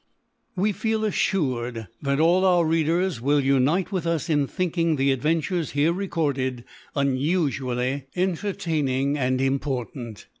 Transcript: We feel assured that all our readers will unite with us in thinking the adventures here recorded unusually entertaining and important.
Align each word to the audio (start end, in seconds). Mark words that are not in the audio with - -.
We 0.55 0.71
feel 0.71 1.05
assured 1.05 1.87
that 2.01 2.19
all 2.19 2.43
our 2.43 2.65
readers 2.65 3.21
will 3.21 3.39
unite 3.39 3.91
with 3.91 4.07
us 4.07 4.31
in 4.31 4.47
thinking 4.47 4.95
the 4.95 5.11
adventures 5.11 5.73
here 5.73 5.93
recorded 5.93 6.63
unusually 6.95 8.07
entertaining 8.15 9.15
and 9.15 9.39
important. 9.39 10.25